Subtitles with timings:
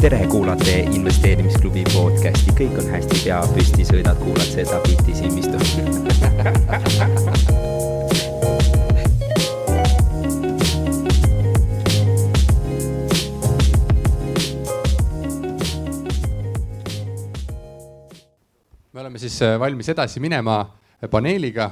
[0.00, 5.58] tere, kuulate investeerimisklubi podcasti, kõik on hästi, pea püsti, sõidad, kuulad seda bitti silmistu
[19.16, 21.70] oleme siis äh, valmis edasi minema äh, paneeliga,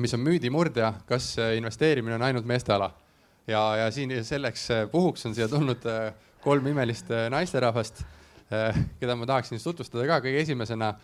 [0.00, 2.94] mis on müüdimurdja, kas äh, investeerimine on ainult meeste ala.
[3.46, 5.84] ja, ja siin selleks puhuks on siia tulnud
[6.40, 8.00] kolm imelist naisterahvast,
[9.00, 10.94] keda ma tahaksin siis tutvustada ka kõige esimesena.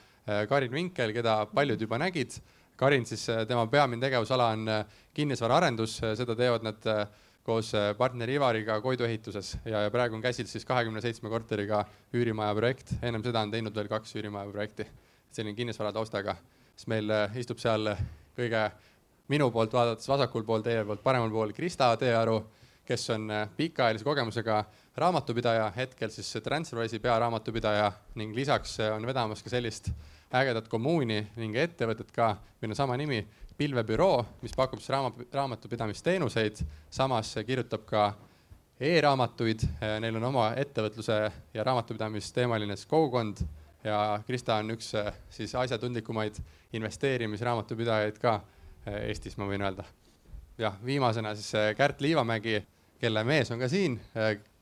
[0.49, 2.35] Karin Vinkel, keda paljud juba nägid.
[2.79, 4.73] Karin siis, tema peamine tegevusala on
[5.15, 6.91] kinnisvaraarendus, seda teevad nad
[7.45, 11.85] koos partner Ivariga Koidu ehituses ja, ja praegu on käsil siis kahekümne seitsme korteriga
[12.15, 12.97] üürimaja projekt.
[13.03, 14.91] ennem seda on teinud veel kaks üürimaja projekti
[15.33, 16.37] selline kinnisvara taustaga,
[16.77, 17.95] siis meil äh, istub seal
[18.37, 18.67] kõige
[19.33, 22.39] minu poolt vaadates vasakul pool, teie poolt paremal pool Krista Teearu,
[22.87, 24.63] kes on äh, pikaajalise kogemusega
[25.01, 29.93] raamatupidaja, hetkel siis Transferwise'i pearaamatupidaja ning lisaks äh, on vedamas ka sellist
[30.33, 33.23] ägedat kommuuni ning ettevõtet ka, meil on sama nimi,
[33.57, 38.07] pilvebüroo, mis pakub siis raamat, raamatupidamisteenuseid, samas kirjutab ka
[38.83, 39.63] e-raamatuid,
[40.03, 41.19] neil on oma ettevõtluse
[41.55, 43.45] ja raamatupidamisteemaline kogukond
[43.85, 46.39] ja Krista on üks äh, siis asjatundlikumaid
[46.73, 49.85] investeerimisraamatupidajaid ka äh, Eestis, ma võin öelda.
[50.59, 52.63] jah, viimasena siis äh, Kärt Liivamägi,
[53.03, 53.97] kelle mees on ka siin.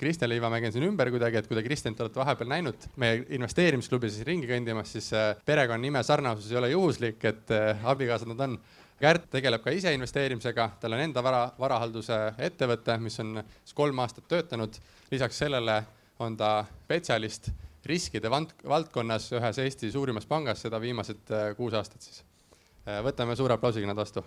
[0.01, 4.17] Kristjan Liivamägi on siin ümber kuidagi, et kui te Kristjanit olete vahepeal näinud meie investeerimisklubis
[4.25, 5.11] ringi kõndimas, siis
[5.45, 7.53] perekonnanime sarnasus ei ole juhuslik, et
[7.85, 8.57] abikaasad nad on.
[9.01, 12.17] Kärt tegeleb ka ise investeerimisega, tal on enda vara, varahalduse
[12.49, 13.43] ettevõte, mis on
[13.77, 14.81] kolm aastat töötanud.
[15.11, 15.83] lisaks sellele
[16.19, 17.53] on ta spetsialist
[17.87, 22.23] riskide valdkonnas ühes Eesti suurimas pangas, seda viimased äh, kuus aastat siis.
[22.87, 24.25] Äh, võtame suure aplausiga nad vastu.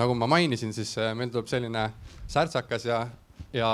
[0.00, 1.88] nagu ma mainisin, siis äh, meil tuleb selline
[2.30, 3.00] särtsakas ja,
[3.52, 3.70] ja,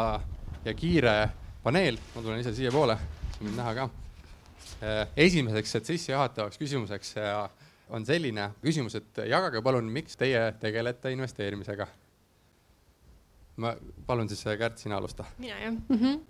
[0.64, 1.14] ja kiire
[1.62, 2.96] paneel, ma tulen ise siiapoole,
[3.40, 3.88] mind näha ka.
[5.16, 7.14] esimeseks, et sissejuhatavaks küsimuseks
[7.96, 11.86] on selline küsimus, et jagage palun, miks teie tegelete investeerimisega
[13.56, 13.74] ma
[14.06, 15.24] palun siis äh, Kärt, sina alusta.
[15.38, 15.96] mina jah mm.
[15.96, 16.20] -hmm.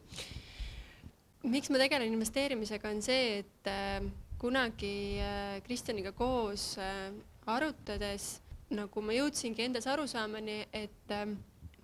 [1.42, 4.02] miks ma tegelen investeerimisega, on see, et äh,
[4.38, 7.12] kunagi äh, Kristjaniga koos äh,
[7.46, 8.40] arutades
[8.74, 11.28] nagu ma jõudsingi endas arusaamani, et äh,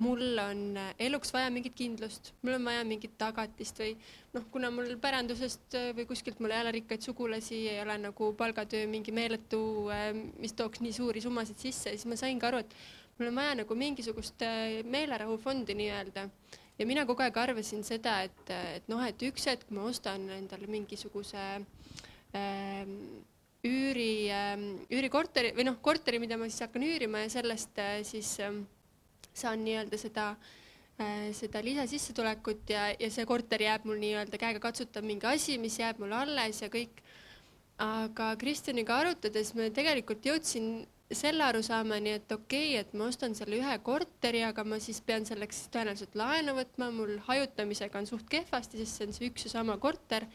[0.03, 3.93] mul on äh, eluks vaja mingit kindlust, mul on vaja mingit tagatist või
[4.35, 8.33] noh, kuna mul pärandusest äh, või kuskilt mul ei ole rikkaid sugulasi, ei ole nagu
[8.39, 9.63] palgatöö mingi meeletu,
[10.43, 12.75] mis tooks nii suuri summasid sisse, siis ma saingi aru, et
[13.23, 16.27] mul on vaja nagu mingisugust äh, meelerahufondi nii-öelda
[16.79, 20.67] ja mina kogu aeg arvasin seda, et, et noh, et üks hetk ma ostan endale
[20.71, 21.45] mingisuguse
[22.35, 22.89] äh,
[23.63, 24.57] üüri äh,,
[24.91, 28.57] üürikorteri või noh, korteri, mida ma siis hakkan üürima ja sellest äh, siis äh,
[29.31, 35.07] saan nii-öelda seda äh, seda lisasissetulekut ja, ja see korter jääb mul nii-öelda käega katsutav
[35.07, 37.05] mingi asi, mis jääb mul alles ja kõik.
[37.83, 40.85] aga Kristjaniga arutades ma tegelikult jõudsin
[41.17, 45.27] selle arusaamani, et okei okay,, et ma ostan selle ühe korteri, aga ma siis pean
[45.29, 49.55] selleks tõenäoliselt laenu võtma, mul hajutamisega on suht kehvasti, sest see on see üks ja
[49.59, 50.27] sama korter.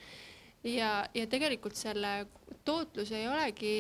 [0.63, 2.27] ja, ja tegelikult selle
[2.66, 3.75] tootlus ei olegi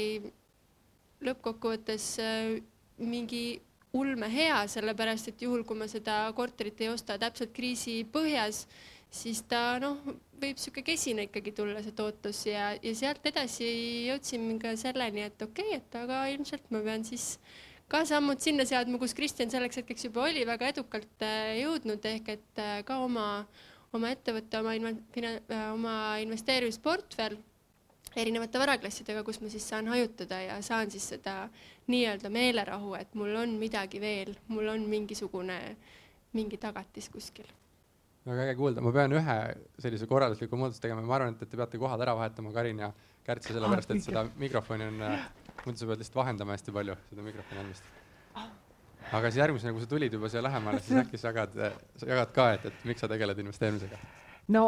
[1.25, 2.57] lõppkokkuvõttes äh,
[2.97, 3.61] mingi
[3.97, 8.65] ulmehea, sellepärast et juhul, kui ma seda korterit ei osta täpselt kriisi põhjas,
[9.13, 9.99] siis ta noh,
[10.41, 13.69] võib sihuke kesine ikkagi tulla, see tootlus ja, ja sealt edasi
[14.07, 17.35] jõudsime ka selleni, et okei okay,, et aga ilmselt ma pean siis
[17.91, 22.33] ka sammud sinna seadma, kus Kristjan selleks hetkeks juba oli väga edukalt äh, jõudnud, ehk
[22.35, 23.27] et äh, ka oma,
[23.95, 27.39] oma ettevõtte, oma, äh, oma investeerimisportfell
[28.17, 31.45] erinevate varaklassidega, kus ma siis saan hajutada ja saan siis seda
[31.87, 35.61] nii-öelda meelerahu, et mul on midagi veel, mul on mingisugune,
[36.35, 37.47] mingi tagatis kuskil
[38.27, 39.35] väga äge kuulda, ma pean ühe
[39.81, 42.91] sellise korraldusliku muudatuse tegema, ma arvan, et te peate kohad ära vahetama, Karin ja
[43.27, 45.27] Kärtsi, sellepärast et seda mikrofoni on, äh,
[45.65, 47.89] muidu sa pead lihtsalt vahendama hästi palju, seda mikrofoni andmist.
[49.07, 51.53] aga siis järgmisena, kui sa tulid juba siia lähemale, siis äkki sa jagad,
[51.99, 53.99] sa jagad ka, et, et miks sa tegeled investeerimisega?
[54.55, 54.63] no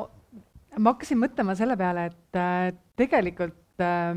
[0.77, 2.69] ma hakkasin mõtlema selle peale, et äh,
[2.99, 4.13] tegelikult äh,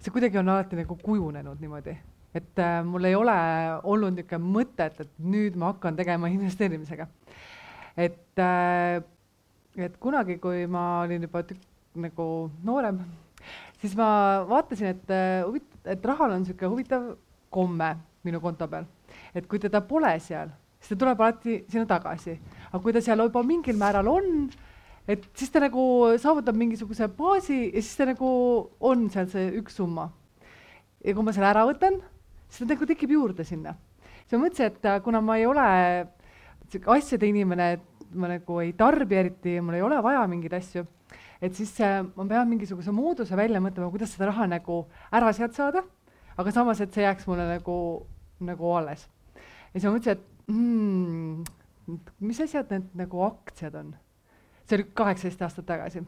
[0.00, 1.96] see kuidagi on alati nagu kujunenud niimoodi,
[2.34, 3.36] et äh, mul ei ole
[3.82, 7.08] olnud niisugune mõtet, et nüüd ma hakkan tegema investeerimisega
[7.96, 9.02] et, äh,
[9.76, 11.62] et kunagi, kui ma olin juba tükk
[11.94, 12.98] nagu noorem,
[13.80, 14.08] siis ma
[14.48, 17.08] vaatasin, et äh, huvit-, et rahal on niisugune huvitav
[17.54, 17.94] komme
[18.26, 18.86] minu konto peal,
[19.34, 20.50] et kui teda pole seal,
[20.80, 22.36] siis ta tuleb alati sinna tagasi,
[22.70, 24.48] aga kui ta seal juba mingil määral on,
[25.06, 25.84] et siis ta nagu
[26.20, 28.28] saavutab mingisuguse baasi ja siis ta nagu
[28.80, 30.10] on seal see üks summa.
[31.04, 32.00] ja kui ma selle ära võtan,
[32.48, 33.76] siis ta nagu tekib juurde sinna.
[34.24, 35.68] siis ma mõtlesin, et kuna ma ei ole
[36.74, 40.84] sihuke asjade inimene, et ma nagu ei tarbi eriti, mul ei ole vaja mingeid asju,
[41.42, 44.84] et siis äh, ma pean mingisuguse mooduse välja mõtlema, kuidas seda raha nagu
[45.14, 45.84] ära sealt saada,
[46.36, 47.76] aga samas, et see jääks mulle nagu,
[48.44, 49.08] nagu alles.
[49.72, 53.94] ja siis ma mõtlesin, et hmm, mis asjad need nagu aktsiad on
[54.68, 56.02] see oli kaheksateist aastat tagasi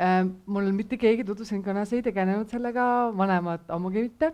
[0.00, 0.26] äh,.
[0.46, 4.32] mul mitte keegi tutvusringkonnas ei tegelenud sellega, vanemad ammugi mitte.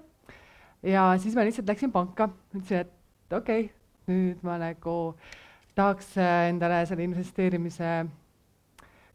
[0.83, 3.71] ja siis ma lihtsalt läksin panka, ütlesin, et okei okay,,
[4.09, 5.15] nüüd ma nagu
[5.75, 8.05] tahaks äh, endale selle investeerimise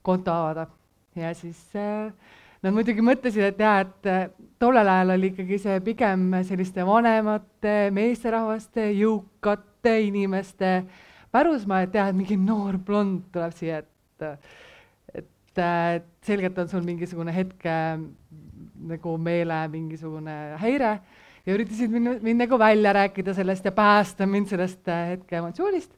[0.02, 0.68] konto avada
[1.16, 2.12] ja siis äh,
[2.66, 4.24] Nad muidugi mõtlesid, et jaa, et äh,
[4.58, 10.72] tollel ajal oli ikkagi see pigem selliste vanemate meesterahvaste, jõukate inimeste
[11.34, 13.94] pärusmaa, et jah, et mingi noor blond tuleb siia, et
[15.14, 17.78] et, et selgelt on sul mingisugune hetke
[18.90, 20.92] nagu meele mingisugune häire
[21.46, 25.94] ja üritasid mind, mind nagu välja rääkida sellest ja päästa mind sellest hetke emotsioonist.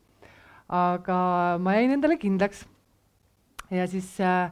[0.70, 2.66] Aga ma jäin endale kindlaks.
[3.72, 4.52] ja siis, äh,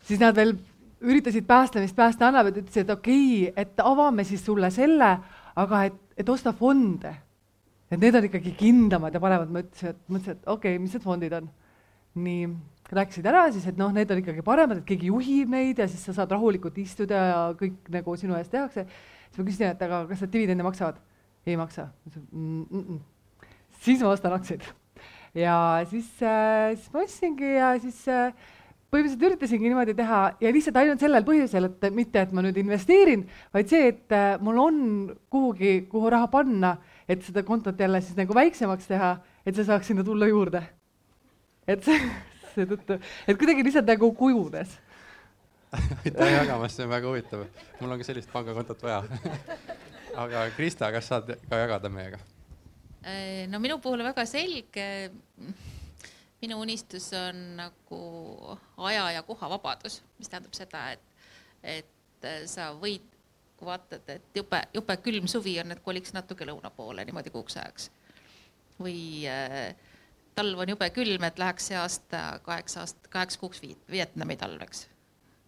[0.00, 0.56] siis nad veel
[1.00, 5.10] üritasid päästa, mis päästa annab, et ütlesid, et okei okay,, et avame siis sulle selle,
[5.56, 7.14] aga et, et osta fonde.
[7.90, 10.92] et need on ikkagi kindlamad ja paremad, ma ütlesin, et mõtlesin, et okei okay,, mis
[10.94, 11.48] need fondid on.
[12.20, 12.50] nii
[12.90, 16.02] rääkisid ära siis, et noh, need on ikkagi paremad, et keegi juhib neid ja siis
[16.04, 18.86] sa saad rahulikult istuda ja kõik nagu sinu eest tehakse.
[19.28, 20.98] siis ma küsisin, et aga kas nad dividende maksavad?
[21.46, 21.88] ei maksa.
[22.32, 22.98] Mm -mm.
[23.80, 24.62] siis ma ostan aktsiaid.
[25.34, 25.56] Ja
[25.90, 28.32] siis äh,, siis ma ostsingi ja siis äh,
[28.90, 33.22] põhimõtteliselt üritasingi niimoodi teha ja lihtsalt ainult sellel põhjusel, et mitte, et ma nüüd investeerin,
[33.54, 34.80] vaid see, et äh, mul on
[35.30, 36.74] kuhugi, kuhu raha panna,
[37.08, 39.14] et seda kontot jälle siis nagu väiksemaks teha,
[39.46, 40.64] et see saaks sinna tulla juurde.
[41.70, 41.98] et see
[42.54, 42.98] seetõttu,
[43.28, 44.78] et kuidagi lihtsalt nagu kujunes
[46.04, 47.46] aitäh jagamast, see on väga huvitav.
[47.80, 49.04] mul on ka sellist pangakontot vaja
[50.24, 52.18] aga Krista, kas saad ka jagada meiega?
[53.04, 55.10] Äh, no minu puhul väga selge.
[56.40, 61.00] minu unistus on nagu aja ja koha vabadus, mis tähendab seda, et,
[61.62, 63.04] et sa võid,
[63.60, 67.58] kui vaatad, et jube, jube külm suvi on, et koliks natuke lõuna poole niimoodi kuuks
[67.60, 67.90] ajaks.
[68.80, 69.76] või äh,
[70.34, 73.60] talv on jube külm, et läheks see aasta kaheks aast-, kaheks kuuks
[73.90, 74.88] Vietnami talveks.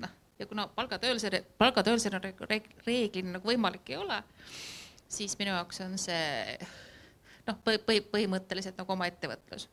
[0.05, 2.29] noh, ja kuna palgatöölisel, palgatöölisel on
[2.87, 4.23] reeglina nagu võimalik ei ole,
[5.09, 6.57] siis minu jaoks on see
[7.49, 9.69] noh, põhi, põhimõtteliselt nagu oma ettevõtlus.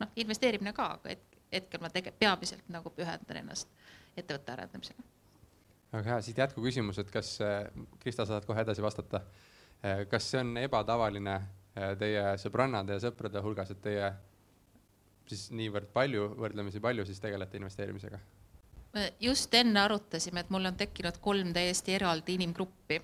[0.00, 3.68] noh, investeerimine ka, aga et, hetkel ma tege-, peamiselt nagu pühendan ennast
[4.16, 5.04] ettevõtte arendamisele.
[5.92, 7.38] väga hea, siit jätkuküsimus, et kas,
[8.00, 9.22] Krista, saad kohe edasi vastata.
[10.08, 11.40] kas see on ebatavaline
[11.98, 14.12] teie sõbrannade ja sõprade hulgas, et teie
[15.28, 18.20] siis niivõrd palju, võrdlemisi palju siis tegelete investeerimisega?
[19.20, 23.00] just enne arutasime, et mul on tekkinud kolm täiesti eraldi inimgruppi.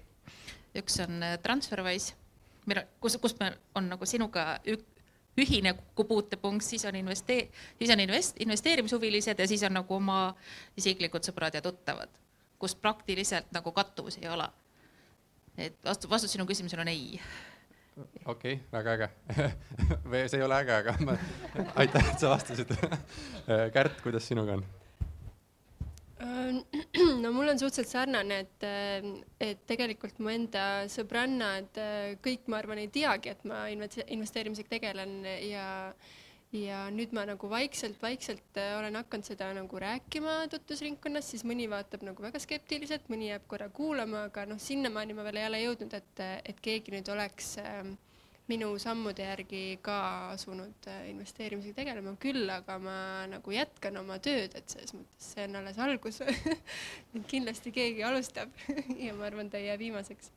[0.76, 1.38] üks on äh,
[2.68, 4.58] Transferwise, kus, kus me on nagu sinuga
[5.38, 10.34] ühine kokkupuutepunkt, siis on investee-, siis on invest-, investeerimishuvilised ja siis on nagu oma
[10.76, 12.10] isiklikud sõbrad ja tuttavad,
[12.58, 14.48] kus praktiliselt nagu kattuvusi ei ole.
[15.58, 17.20] et vastus, vastus sinu küsimusele on ei
[18.26, 19.08] okei okay,, väga äge
[20.10, 21.16] või see ei ole äge, aga ma,
[21.82, 22.74] aitäh, et sa vastasid
[23.74, 24.66] Kärt, kuidas sinuga on?
[27.22, 28.64] no mul on suhteliselt sarnane, et,
[29.40, 31.78] et tegelikult mu enda sõbrannad
[32.24, 35.68] kõik, ma arvan, ei teagi, et ma investeerimisega tegelen ja
[36.54, 42.24] ja nüüd ma nagu vaikselt-vaikselt olen hakanud seda nagu rääkima tutvusringkonnas, siis mõni vaatab nagu
[42.24, 46.22] väga skeptiliselt, mõni jääb korra kuulama, aga noh, sinnamaani ma veel ei ole jõudnud, et,
[46.48, 47.82] et keegi nüüd oleks äh,
[48.48, 49.98] minu sammude järgi ka
[50.34, 52.98] asunud äh, investeerimisega tegelema, küll aga ma
[53.30, 56.22] nagu jätkan oma tööd, et selles mõttes see on alles algus
[57.32, 58.52] kindlasti keegi alustab
[59.06, 60.32] ja ma arvan, ta ei jää viimaseks.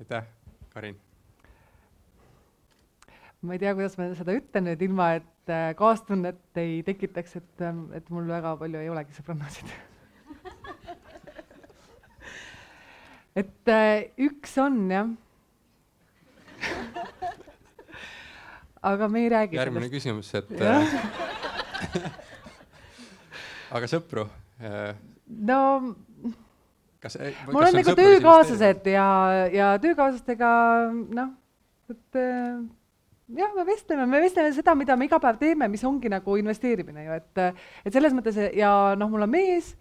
[0.00, 0.28] aitäh,
[0.74, 1.00] Karin.
[3.40, 7.60] ma ei tea, kuidas ma seda ütlen nüüd ilma, et Äh, kaastunnet ei tekitaks, et,
[7.62, 9.68] ähm, et mul väga palju ei olegi sõbrannasid
[13.42, 15.06] et äh, üks on jah
[18.92, 19.96] aga me ei räägi järgmine sellest.
[19.96, 20.84] küsimus, et äh,
[23.76, 24.26] aga sõpru
[24.60, 24.94] äh,?
[25.26, 25.60] no
[27.02, 27.18] kas,
[27.50, 29.08] mul on nagu töökaaslased ja,
[29.54, 30.50] ja töökaaslastega
[31.18, 31.32] noh,
[31.92, 32.60] et äh,
[33.40, 37.08] jah, me vestleme, me vestleme seda, mida me iga päev teeme, mis ongi nagu investeerimine
[37.08, 37.42] ju, et,
[37.86, 39.74] et selles mõttes ja noh, mul on mees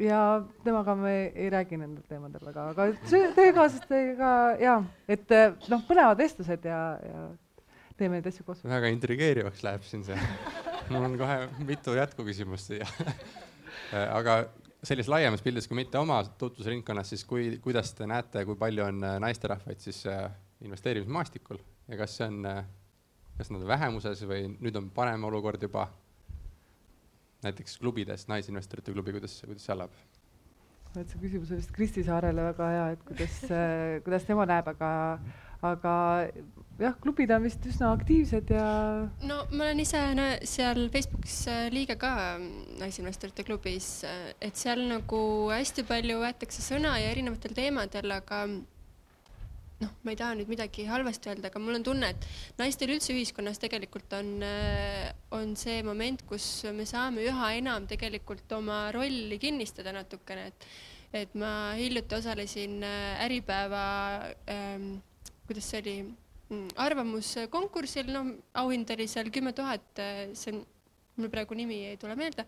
[0.00, 0.20] ja
[0.64, 2.88] temaga me ei räägi nendel teemadel, aga, aga
[3.36, 4.76] töökaaslastega ja,
[5.08, 5.34] et
[5.70, 7.24] noh, põnevad vestlused ja, ja
[7.96, 8.62] teeme neid asju koos.
[8.66, 10.18] väga intrigeerivaks läheb siin see
[10.90, 12.88] mul on kohe mitu jätkuküsimust siia
[14.18, 14.42] aga
[14.86, 19.04] sellises laiemas pildis, kui mitte oma tutvusringkonnas, siis kui, kuidas te näete, kui palju on
[19.04, 20.28] äh, naisterahvaid siis äh,
[20.64, 21.58] investeerimismaastikul
[21.90, 22.42] ja kas see on,
[23.36, 25.88] kas nad on vähemuses või nüüd on parem olukord juba?
[27.46, 29.96] Näiteks klubides, Naisinvestorite klubi, kuidas, kuidas seal läheb?
[30.96, 33.34] et see küsimus on vist Kristi Saarele väga hea, et kuidas,
[34.06, 34.90] kuidas tema näeb, aga,
[35.70, 35.96] aga
[36.80, 38.68] jah, klubid on vist üsna aktiivsed ja.
[39.28, 40.02] no ma olen ise
[40.48, 45.20] seal Facebookis äh, liige ka mm, Naisinvestorite klubis, äh, et seal nagu
[45.52, 48.46] hästi palju võetakse sõna ja erinevatel teemadel, aga
[49.82, 52.26] noh, ma ei taha nüüd midagi halvasti öelda, aga mul on tunne, et
[52.60, 58.56] naistel üldse ühiskonnas tegelikult on, äh, on see moment, kus me saame üha enam tegelikult
[58.56, 60.68] oma rolli kinnistada natukene, et,
[61.24, 62.78] et ma hiljuti osalesin
[63.26, 63.84] Äripäeva
[64.52, 64.96] ähm,,
[65.46, 65.96] kuidas see oli,
[66.48, 70.64] mm, arvamuskonkursil, noh, auhind oli seal kümme tuhat, see on,
[71.20, 72.44] mul praegu nimi ei tule meelde,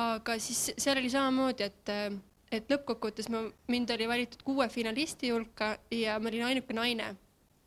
[0.00, 5.76] aga siis seal oli samamoodi, et et lõppkokkuvõttes ma, mind oli valitud kuue finalisti hulka
[5.94, 7.14] ja ma olin ainuke naine.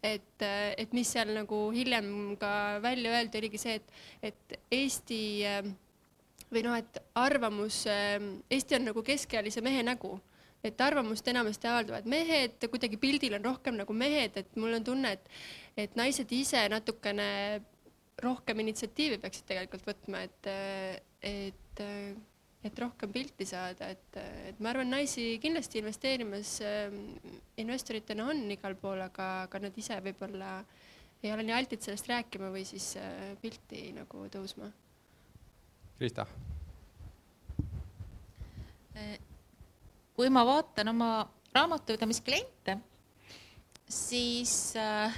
[0.03, 0.43] et,
[0.77, 5.19] et mis seal nagu hiljem ka välja öeldi, oligi see, et, et Eesti
[6.51, 7.85] või noh, et arvamus,
[8.51, 10.17] Eesti on nagu keskealise mehe nägu,
[10.63, 15.15] et arvamust enamasti avaldavad mehed, kuidagi pildil on rohkem nagu mehed, et mul on tunne,
[15.15, 15.31] et,
[15.85, 17.29] et naised ise natukene
[18.23, 20.51] rohkem initsiatiivi peaksid tegelikult võtma, et,
[21.31, 21.83] et
[22.63, 26.96] et rohkem pilti saada, et, et ma arvan, naisi kindlasti investeerimas äh,
[27.60, 30.55] investoritena on igal pool, aga, aga nad ise võib-olla
[31.24, 34.72] ei ole nii altid sellest rääkima või siis äh, pilti nagu tõusma.
[36.00, 36.25] Krista.
[40.13, 41.12] kui ma vaatan oma
[41.53, 42.77] raamatupidamiskliente,
[43.89, 45.15] siis äh,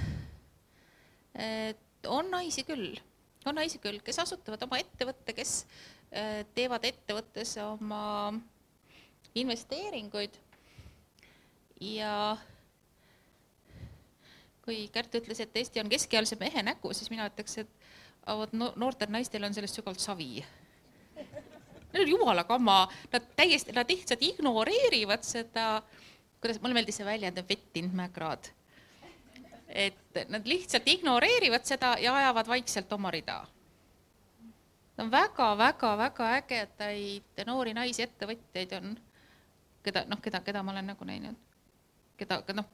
[2.10, 2.96] on naisi küll,
[3.46, 5.95] on naisi küll, kes asutavad oma ettevõtte, kes Äh,
[6.56, 8.32] teevad ettevõttes oma
[9.36, 10.36] investeeringuid
[11.80, 12.36] ja
[14.64, 17.86] kui Kärt ütles, et Eesti on keskealise mehe nägu, siis mina ütleks, et
[18.26, 20.40] vot noortel naistel on sellest sügavalt savi.
[21.92, 22.80] Neil on jumala kama,
[23.12, 25.82] nad täiesti, nad lihtsalt ignoreerivad seda,
[26.40, 28.52] kuidas, mulle meeldis see väljend, vettinud mäekraad.
[29.68, 33.40] et nad lihtsalt ignoreerivad seda ja ajavad vaikselt oma rida
[34.98, 38.94] on väga-väga-väga ägedaid noori naisi ettevõtjaid on,
[39.84, 41.36] keda noh, keda, keda ma olen nagu näinud,
[42.20, 42.68] keda, noh,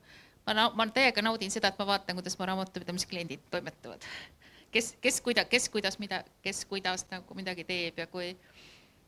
[0.46, 4.06] ma, ma täiega naudin seda, et ma vaatan, kuidas mu raamatupidamiskliendid toimetavad.
[4.72, 8.36] kes, kes kuida-, kes kuidas mida, kes kuidas nagu midagi teeb ja kui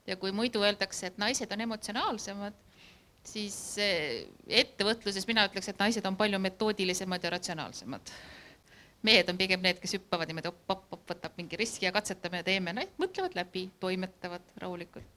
[0.07, 2.57] ja kui muidu öeldakse, et naised on emotsionaalsemad,
[3.25, 4.27] siis eh,
[4.63, 8.13] ettevõtluses mina ütleks, et naised on palju metoodilisemad ja ratsionaalsemad
[9.05, 12.73] mehed on pigem need, kes hüppavad niimoodi op-op-op, võtab mingi riski ja katsetame ja teeme,
[12.77, 15.11] noh, mõtlevad läbi, toimetavad rahulikult.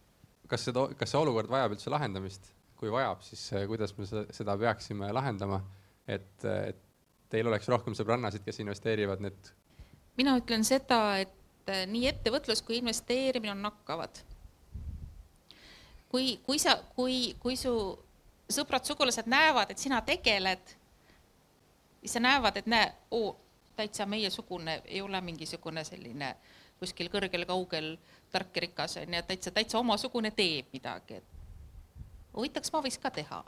[0.48, 2.52] kas seda, kas see olukord vajab üldse lahendamist?
[2.78, 5.64] kui vajab, siis eh, kuidas me seda peaksime lahendama,
[6.06, 6.84] et, et
[7.32, 9.54] teil oleks rohkem sõbrannasid, kes investeerivad need?
[10.18, 14.22] mina ütlen seda, et eh, nii ettevõtlus kui investeerimine on nakkavad.
[16.12, 17.74] kui, kui sa, kui, kui su
[18.52, 20.76] sõbrad-sugulased näevad, et sina tegeled,
[22.02, 23.36] siis sa näevad, et näe, oo
[23.78, 26.36] täitsa meiesugune, ei ole mingisugune selline
[26.80, 27.96] kuskil kõrgel-kaugel
[28.32, 33.12] tark ja rikas on ju, täitsa, täitsa omasugune teeb midagi, et huvitaks, ma võiks ka
[33.14, 33.42] teha.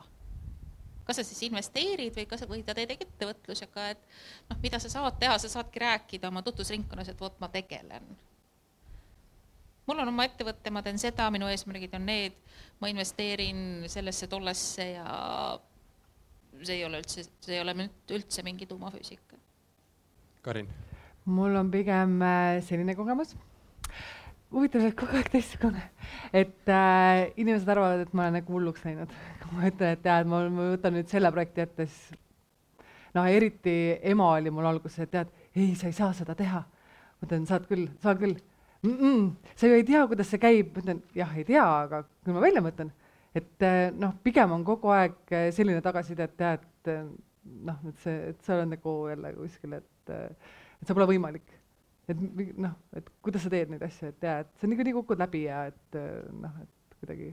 [1.10, 4.02] kas sa siis investeerid või kas, või ta teed ettevõtlusega, et
[4.50, 8.06] noh, mida sa saad teha, sa saadki rääkida oma tutvusringkonnas, et vot ma tegelen.
[9.88, 12.38] mul on oma ettevõte, ma teen seda, minu eesmärgid on need,
[12.80, 15.10] ma investeerin sellesse, tollesse ja
[16.62, 19.49] see ei ole üldse, see ei ole üldse mingi tuumafüüsika
[20.42, 20.68] Karin?
[21.30, 23.36] mul on pigem äh, selline kogemus,
[24.54, 25.82] huvitav, et kogu aeg teistsugune,
[26.34, 29.12] et äh, inimesed arvavad, et ma olen nagu hulluks läinud.
[29.44, 33.76] kui ma ütlen, et tead, ma, võtan nüüd selle projekti ette, siis noh, eriti
[34.14, 36.64] ema oli mul alguses, et tead, ei, sa ei saa seda teha.
[37.20, 38.38] ma ütlen, saad küll, saan küll
[38.82, 38.96] mm.
[38.96, 42.38] -mm, sa ju ei tea, kuidas see käib, ma ütlen jah, ei tea, aga küll
[42.38, 42.94] ma välja mõtlen,
[43.36, 46.66] et äh, noh, pigem on kogu aeg äh, selline tagasiside, et tead,
[47.44, 50.52] noh, et see, et sa oled nagu jälle kuskil, et et,
[50.82, 51.56] et see pole võimalik.
[52.10, 52.22] et
[52.58, 55.68] noh, et kuidas sa teed neid asju, et jaa, et sa niikuinii kukud läbi ja
[55.70, 55.98] et
[56.34, 57.28] noh, et kuidagi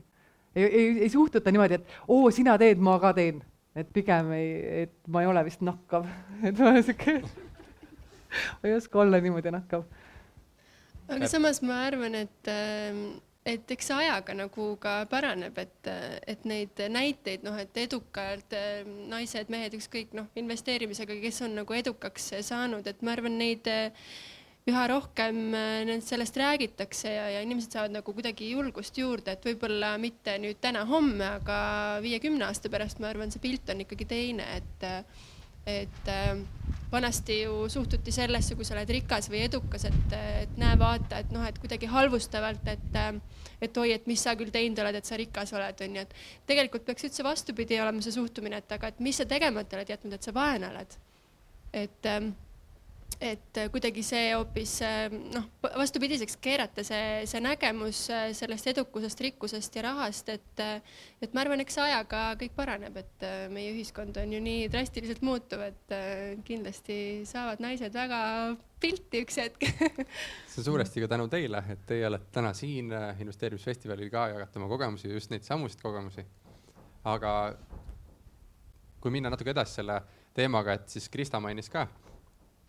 [0.56, 3.42] ei, ei, ei suhtuta niimoodi, et oo, sina teed, ma ka teen.
[3.76, 4.52] et pigem ei,
[4.84, 6.06] et ma ei ole vist nakkav
[6.48, 7.18] et ma olen sihuke
[8.60, 9.84] ma ei oska olla niimoodi nakkav.
[11.08, 13.02] aga samas ma arvan, et äh,
[13.46, 15.90] et eks see ajaga nagu ka paraneb, et,
[16.26, 21.76] et neid näiteid, noh, et edukalt äh, naised, mehed, ükskõik noh, investeerimisega, kes on nagu
[21.78, 23.70] edukaks saanud, et ma arvan, neid
[24.66, 29.94] üha rohkem äh, sellest räägitakse ja, ja inimesed saavad nagu kuidagi julgust juurde, et võib-olla
[30.02, 31.58] mitte nüüd täna-homme, aga
[32.02, 34.90] viiekümne aasta pärast, ma arvan, see pilt on ikkagi teine, et
[35.66, 36.38] et äh,
[36.92, 41.32] vanasti ju suhtuti sellesse, kui sa oled rikas või edukas, et, et näe, vaata, et
[41.34, 43.00] noh, et kuidagi halvustavalt, et
[43.62, 46.16] et oi, et mis sa küll teinud oled, et sa rikas oled, onju, et
[46.46, 50.12] tegelikult peaks üldse vastupidi olema see suhtumine, et aga et mis sa tegemata oled jätnud,
[50.12, 50.98] et sa vaene oled.
[51.76, 52.30] et ähm,
[53.20, 54.72] et kuidagi see hoopis
[55.32, 58.02] noh, vastupidiseks keerata see, see nägemus
[58.36, 60.62] sellest edukusest, rikkusest ja rahast, et
[61.24, 65.64] et ma arvan, eks ajaga kõik paraneb, et meie ühiskond on ju nii drastiliselt muutuv,
[65.64, 65.96] et
[66.46, 66.98] kindlasti
[67.28, 68.20] saavad naised väga
[68.80, 69.64] pilti üks hetk
[70.50, 74.68] see on suuresti ka tänu teile, et teie olete täna siin investeerimisfestivalil ka, jagate oma
[74.72, 76.26] kogemusi, just neid samusid kogemusi.
[77.06, 77.32] aga
[79.00, 80.02] kui minna natuke edasi selle
[80.36, 81.86] teemaga, et siis Krista mainis ka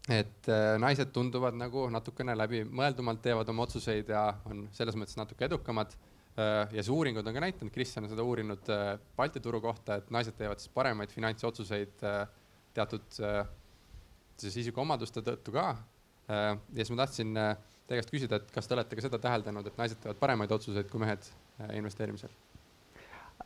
[0.07, 5.47] et äh, naised tunduvad nagu natukene läbimõeldumalt teevad oma otsuseid ja on selles mõttes natuke
[5.49, 5.91] edukamad.
[6.37, 9.99] Äh, ja see uuringud on ka näidanud, Kristjan on seda uurinud äh, Balti turu kohta,
[9.99, 11.99] et naised teevad siis paremaid finantsotsuseid
[12.77, 13.19] teatud
[14.37, 15.71] siis isikuomaduste tõttu ka.
[16.29, 19.79] ja siis ma tahtsin teie käest küsida, et kas te olete ka seda täheldanud, et
[19.79, 21.25] naised teevad paremaid otsuseid kui mehed
[21.73, 22.29] investeerimisel?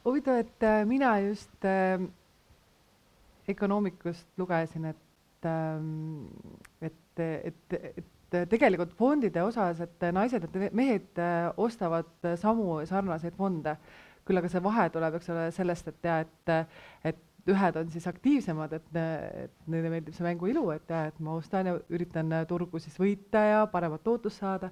[0.03, 1.69] huvitav, et mina just
[3.53, 4.99] ökonoomikust lugesin, et
[5.49, 11.19] et, et, et, et tegelikult fondide osas, et naised ja mehed
[11.59, 13.75] ostavad samu sarnaseid fonde,
[14.27, 16.53] küll aga see vahe tuleb, eks ole, sellest, et ja et,
[17.11, 18.89] et ühed on siis aktiivsemad, et,
[19.45, 23.41] et neile meeldib see mänguilu, et ja et ma ostan ja üritan turgu siis võita
[23.47, 24.69] ja paremat tootlust saada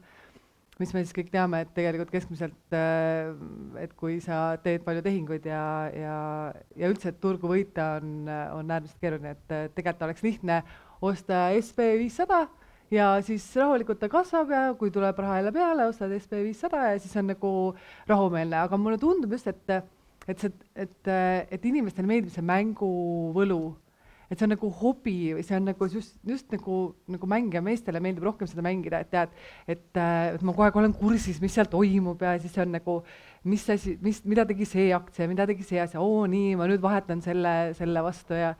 [0.79, 3.33] mis me siis kõik teame, et tegelikult keskmiselt, äh,
[3.83, 6.19] et kui sa teed palju tehinguid ja, ja,
[6.79, 10.61] ja üldse, turgu võita on, on äärmiselt keeruline, et tegelikult oleks lihtne
[11.05, 12.45] osta SB viissada
[12.93, 16.99] ja siis rahulikult ta kasvab ja kui tuleb raha jälle peale, ostad SB viissada ja
[17.01, 17.51] siis on nagu
[18.09, 19.75] rahumeelne, aga mulle tundub just, et,
[20.27, 21.11] et see, et,
[21.51, 23.61] et inimestele meeldib see mänguvõlu
[24.29, 27.61] et see on nagu hobi või see on nagu just, just nagu, nagu mäng ja
[27.65, 29.33] meestele meeldib rohkem seda mängida, et tead,
[29.65, 32.99] et, äh, et ma kogu aeg olen kursis, mis seal toimub ja siis on nagu,
[33.49, 36.83] mis asi, mis, mida tegi see aktsia, mida tegi see asja, oo nii, ma nüüd
[36.83, 38.53] vahetan selle, selle vastu ja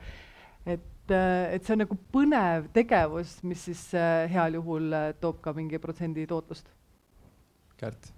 [0.66, 5.54] et äh, et see on nagu põnev tegevus, mis siis äh, heal juhul toob ka
[5.56, 6.70] mingi protsendi tootlust.
[7.80, 8.12] Kärt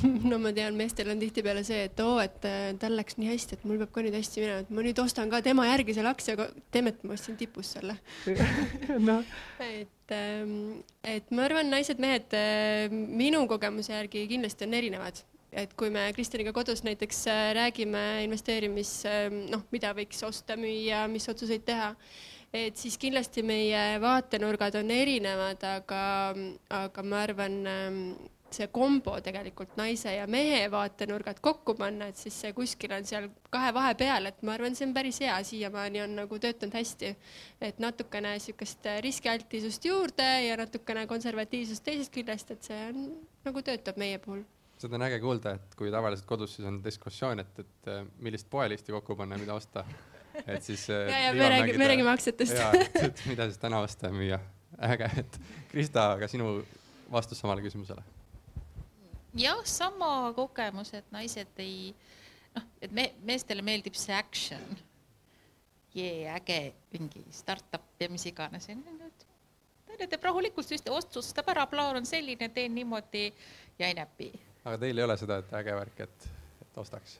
[0.30, 3.58] no ma tean, meestel on tihtipeale see, et oo, et äh, tal läks nii hästi,
[3.58, 6.12] et mul peab ka nüüd hästi minema, et ma nüüd ostan ka tema järgi selle
[6.12, 7.98] aktsia, aga Demet ma ostsin tipus selle.
[9.02, 9.20] No.
[9.62, 15.92] et, ähm, et ma arvan, naised-mehed äh, minu kogemuse järgi kindlasti on erinevad, et kui
[15.92, 21.66] me Kristjaniga kodus näiteks äh, räägime investeerimis, ähm, noh, mida võiks osta, müüa, mis otsuseid
[21.68, 21.92] teha
[22.52, 26.04] et siis kindlasti meie vaatenurgad on erinevad, aga,
[26.82, 28.00] aga ma arvan, ähm,
[28.56, 33.28] see kombo tegelikult naise ja mehe vaatenurgad kokku panna, et siis see kuskil on seal
[33.52, 37.14] kahe vahepeal, et ma arvan, see on päris hea, siiamaani on nagu töötanud hästi.
[37.60, 43.04] et natukene niisugust riskialtisust juurde ja natukene konservatiivsust teisest küljest, et see on
[43.44, 44.42] nagu töötab meie puhul
[44.82, 48.48] seda on äge kuulda, et kui tavaliselt kodus siis on diskussioon, et, et äh, millist
[48.50, 49.84] poelisti kokku panna ja mida osta.
[50.46, 50.88] et siis.
[50.90, 53.26] Äh, ja, ja me räägime, me räägime aktsiatest.
[53.30, 54.40] mida siis täna osta ja müüa.
[54.88, 55.38] äge, et
[55.70, 56.56] Krista, aga sinu
[57.12, 58.02] vastus samale küsimusele
[59.38, 61.92] jah, sama kogemus, et naised ei
[62.56, 64.62] noh, et me, meestele meeldib see action.
[65.92, 68.68] jee, äge mingi startup ja mis iganes.
[69.92, 73.26] ta teeb rahulikult, just otsustab ära, plaan on selline, teen niimoodi
[73.78, 74.32] ja ei näpi.
[74.64, 76.32] aga teil ei ole seda, et äge värk, et,
[76.64, 77.18] et ostaks?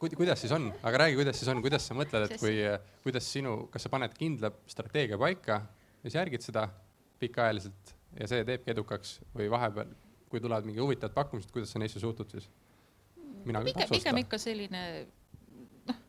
[0.00, 2.56] kuidas siis on, aga räägi, kuidas siis on, kuidas sa mõtled, et kui,
[3.04, 6.64] kuidas sinu, kas sa paned kindla strateegia paika ja siis järgid seda
[7.20, 9.92] pikaajaliselt ja see teebki edukaks või vahepeal,
[10.30, 12.50] kui tulevad mingi huvitavad pakkumised, kuidas sa neisse suhtud siis?
[13.44, 13.88] mina küll osta.
[13.94, 14.80] pigem ikka selline
[15.88, 16.00] noh,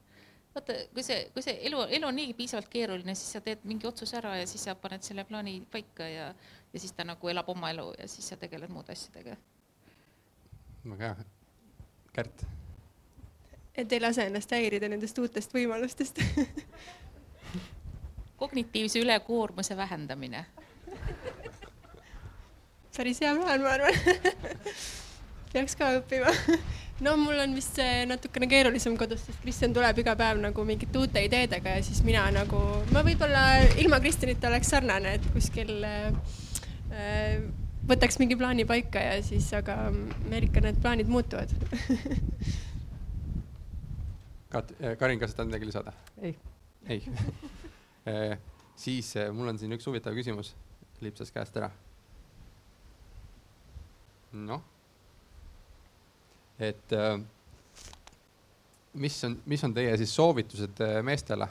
[0.56, 3.88] vaata, kui see, kui see elu, elu on niigi piisavalt keeruline, siis sa teed mingi
[3.88, 6.32] otsuse ära ja siis sa paned selle plaani paika ja,
[6.74, 9.38] ja siis ta nagu elab oma elu ja siis sa tegeled muude asjadega.
[10.84, 11.30] väga hea.
[12.14, 12.46] Kärt?
[13.76, 16.20] et ei lase ennast häirida nendest uutest võimalustest
[18.42, 20.46] kognitiivse ülekoormuse vähendamine
[22.96, 23.96] päris hea plaan, ma arvan
[25.54, 26.32] peaks ka õppima
[27.06, 31.02] no mul on vist see natukene keerulisem kodus, sest Kristjan tuleb iga päev nagu mingite
[31.02, 32.60] uute ideedega ja siis mina nagu,
[32.94, 33.44] ma võib-olla
[33.82, 36.12] ilma Kristjanita oleks sarnane, et kuskil äh,
[37.90, 41.50] võtaks mingi plaani paika ja siis, aga meil ikka need plaanid muutuvad
[44.52, 45.96] Kat-, Karin, kas sa tahad midagi lisada?
[46.22, 46.36] ei.
[46.92, 47.00] ei
[48.82, 50.54] siis äh, mul on siin üks huvitav küsimus,
[51.04, 51.70] lipsas käest ära.
[54.38, 54.62] Noh,
[56.62, 57.16] et äh,
[58.94, 61.48] mis on, mis on teie siis soovitused meestele,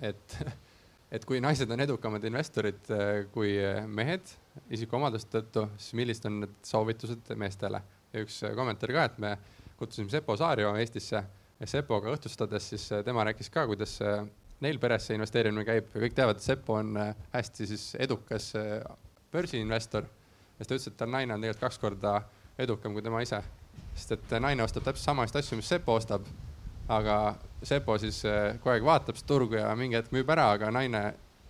[0.00, 0.38] et,
[1.14, 2.92] et kui naised on edukamad investorid
[3.34, 4.32] kui mehed
[4.72, 7.82] isikuomaduste tõttu, siis millised on need soovitused meestele?
[8.12, 9.30] ja üks kommentaar ka, et me
[9.76, 11.20] kutsusime Sepo Saario Eestisse
[11.60, 13.98] ja Sepoga õhtustades, siis tema rääkis ka, kuidas
[14.64, 18.52] neil peres see investeerimine käib ja kõik teavad, et Seppo on äh, hästi siis edukas
[18.58, 18.80] äh,
[19.32, 20.06] börsiinvestor.
[20.56, 22.16] Siis ta ütles, et ta naine on tegelikult kaks korda
[22.58, 23.42] edukam kui tema ise,
[23.94, 26.26] sest et naine ostab täpselt samasid asju, mis Seppo ostab.
[26.88, 28.22] aga Seppo siis
[28.60, 31.02] kogu aeg vaatab seda turgu ja mingi hetk müüb ära, aga naine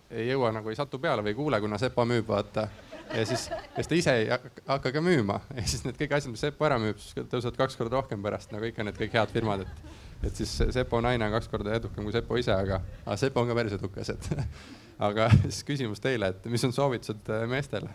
[0.09, 2.67] ei jõua nagu ei satu peale või ei kuule, kuna Sepo müüb, vaata.
[3.13, 4.29] ja siis, ja siis ta ise ei
[4.67, 7.77] hakka ka müüma ja siis need kõik asjad, mis Seppo ära müüb, siis tõusevad kaks
[7.79, 11.35] korda rohkem pärast nagu ikka need kõik head firmad, et et siis Sepo naine on
[11.35, 14.29] kaks korda edukam kui Sepo ise, aga, aga Sepo on ka päris edukas, et
[15.09, 17.91] aga siis küsimus teile, et mis on soovitused äh, meestele?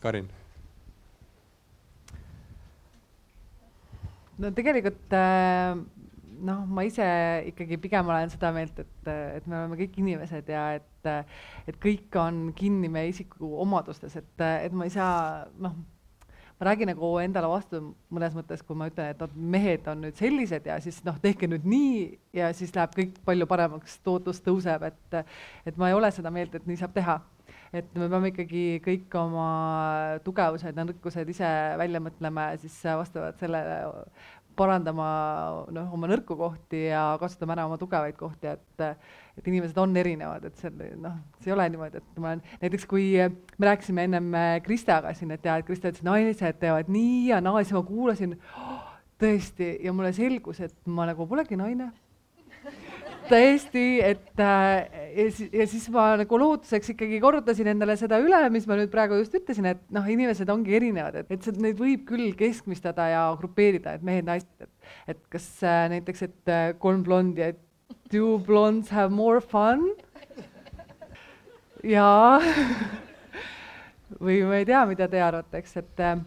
[0.00, 0.28] Karin.
[4.38, 5.78] no tegelikult äh,
[6.44, 7.06] noh, ma ise
[7.50, 11.10] ikkagi pigem olen seda meelt, et, et me oleme kõik inimesed ja et,
[11.66, 14.32] et kõik on kinni meie isiku omadustes, et,
[14.68, 15.76] et ma ei saa noh
[16.56, 17.82] ma räägin nagu endale vastu
[18.12, 21.48] mõnes mõttes, kui ma ütlen, et noh, mehed on nüüd sellised ja siis noh, tehke
[21.50, 21.98] nüüd nii
[22.38, 25.18] ja siis läheb kõik palju paremaks, tootlus tõuseb, et,
[25.68, 27.18] et ma ei ole seda meelt, et nii saab teha.
[27.72, 29.48] Et me peame ikkagi kõik oma
[30.24, 31.50] tugevused ja nõrkused ise
[31.80, 33.80] välja mõtlema ja siis vastavalt sellele
[34.56, 35.08] parandama
[35.74, 38.84] noh, oma nõrku kohti ja kasutama ära oma tugevaid kohti, et
[39.36, 42.86] et inimesed on erinevad, et see noh, see ei ole niimoodi, et ma olen näiteks,
[42.88, 44.30] kui me rääkisime ennem
[44.64, 48.32] Kristaga siin, et ja, et Krista ütles, naised teevad nii ja naa, siis ma kuulasin
[48.38, 48.80] oh,
[49.20, 49.74] tõesti.
[49.84, 51.90] Ja mulle selgus, et ma nagu polegi naine
[53.30, 54.86] täiesti, et äh,
[55.16, 58.92] ja, siis, ja siis ma nagu lootuseks ikkagi korrutasin endale seda üle, mis ma nüüd
[58.92, 63.22] praegu just ütlesin, et noh, inimesed ongi erinevad, et, et neid võib küll keskmistada ja
[63.40, 67.62] grupeerida, et mehed-naised, et, et kas äh, näiteks, et äh, kolm blondi, et
[68.12, 69.88] do blondes have more fun?
[71.86, 72.40] jaa
[74.24, 76.18] või ma ei tea, mida te arvate, eks, et äh,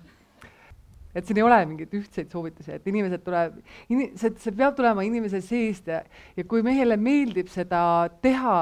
[1.15, 3.57] et siin ei ole mingeid ühtseid soovitusi, et inimesed tuleb,
[3.89, 6.03] see, see peab tulema inimese seest ja,
[6.37, 7.81] ja kui mehele meeldib seda
[8.21, 8.59] teha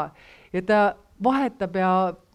[0.54, 0.80] ja ta
[1.24, 1.92] vahetab ja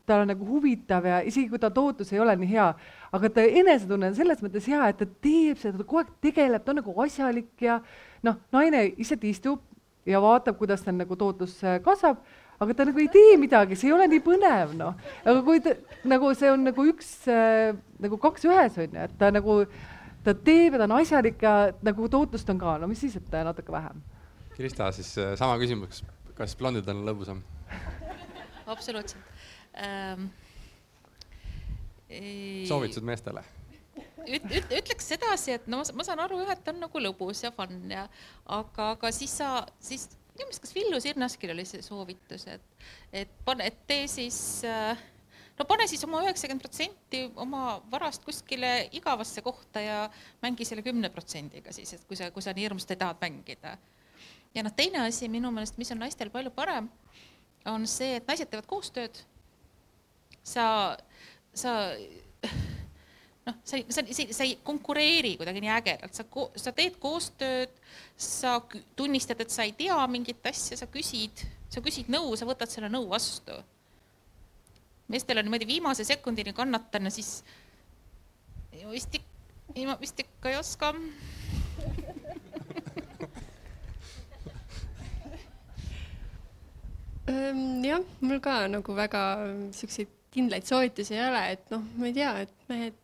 [0.06, 2.68] tal on nagu huvitav ja isegi kui ta tootlus ei ole nii hea,
[3.14, 6.64] aga ta enesetunne on selles mõttes hea, et ta teeb seda, ta kogu aeg tegeleb,
[6.64, 7.78] ta on nagu asjalik ja
[8.26, 9.62] noh, naine lihtsalt istub
[10.08, 12.18] ja vaatab, kuidas tal nagu tootlus kasvab,
[12.62, 14.98] aga ta nagu ei tee midagi, see ei ole nii põnev, noh.
[15.24, 15.76] aga kui ta
[16.08, 17.72] nagu see on nagu üks äh,
[18.02, 19.62] nagu kaks ühes on ju, et ta nagu
[20.24, 21.54] ta teeb ja ta on asjalik ja
[21.84, 24.02] nagu tootlust on ka, no mis siis, et natuke vähem.
[24.56, 26.02] Krista, siis äh, sama küsimus,
[26.38, 27.42] kas blondidel on lõbusam?
[28.72, 29.20] absoluutselt
[29.76, 30.28] ähm,.
[32.68, 33.42] soovitused meestele?
[34.26, 37.52] üt-, üt-, ütleks sedasi, et no ma saan aru jah, et on nagu lõbus ja
[37.54, 38.06] fun ja,
[38.46, 42.84] aga, aga siis sa, siis minu meelest kas Villu Sirnaskil oli see soovitus, et,
[43.24, 45.00] et pane, et tee siis äh,
[45.58, 47.62] no pane siis oma üheksakümmend protsenti oma
[47.92, 49.98] varast kuskile igavasse kohta ja
[50.42, 53.76] mängi selle kümne protsendiga siis, et kui sa, kui sa nii hirmsasti tahad mängida.
[54.54, 56.88] ja noh, teine asi minu meelest, mis on naistel palju parem,
[57.68, 59.22] on see, et naised teevad koostööd.
[60.42, 60.96] sa,
[61.54, 61.74] sa
[63.46, 67.76] noh, sa, sa, sa, sa ei konkureeri kuidagi nii ägedalt, sa, sa teed koostööd,
[68.16, 68.56] sa
[68.96, 72.90] tunnistad, et sa ei tea mingit asja, sa küsid, sa küsid nõu, sa võtad selle
[72.92, 73.60] nõu vastu
[75.08, 77.42] meestel on niimoodi viimase sekundini kannatan ja siis
[78.90, 79.18] vist,
[79.86, 80.92] ma vist ikka ei oska.
[87.30, 89.22] Ehm, jah, mul ka nagu väga
[89.76, 92.96] siukseid kindlaid soovitusi ei ole, et noh, ma ei tea, et mehed,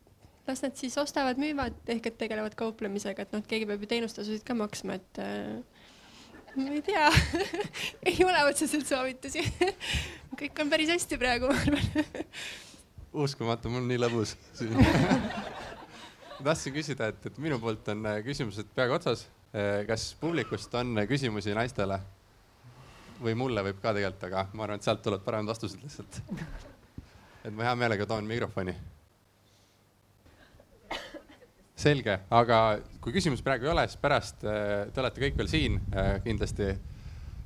[0.48, 4.42] las nad siis ostavad, müüvad ehk et tegelevad kauplemisega, et noh, keegi peab ju teenustasusid
[4.48, 5.77] ka maksma, et äh,
[6.58, 7.08] ma ei tea
[8.10, 9.44] ei ole otseselt soovitusi
[10.40, 12.26] kõik on päris hästi praegu, ma arvan.
[13.24, 14.76] uskumatu, mul on nii lõbus siin
[16.44, 19.24] tahtsin küsida, et, et minu poolt on äh, küsimused peaaegu otsas.
[19.50, 22.00] Äh, kas publikust on äh, küsimusi naistele?
[23.18, 26.20] või mulle võib ka tegelikult, aga ma arvan, et sealt tulevad paremad vastused lihtsalt.
[27.42, 28.76] et ma hea meelega toon mikrofoni
[31.78, 32.60] selge, aga
[33.02, 36.72] kui küsimusi praegu ei ole, siis pärast äh, te olete kõik veel siin äh, kindlasti.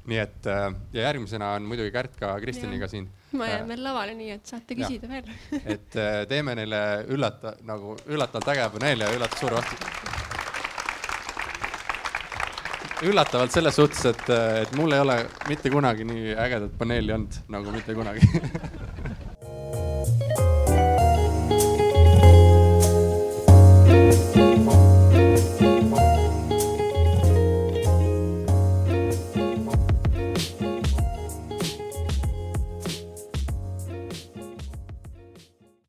[0.03, 0.64] nii et äh,
[0.97, 3.09] ja järgmisena on muidugi Kärt ka Kristjaniga siin.
[3.38, 5.12] ma jään veel lavale, nii et saate küsida ja.
[5.12, 5.27] veel
[5.77, 9.79] et teeme neile üllata, nagu üllatavalt äge paneel ja üllatavalt suur vastus.
[13.03, 14.29] üllatavalt selles suhtes, et,
[14.62, 15.16] et mul ei ole
[15.49, 18.27] mitte kunagi nii ägedat paneeli olnud nagu mitte kunagi